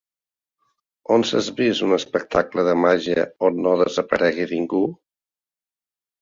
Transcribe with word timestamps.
On 1.15 1.25
s'és 1.31 1.49
vist 1.59 1.85
un 1.87 1.93
espectacle 1.97 2.65
de 2.69 2.73
màgia 2.85 3.27
on 3.49 3.61
no 3.67 3.75
desaparegui 3.83 4.49
ningú! 4.55 4.83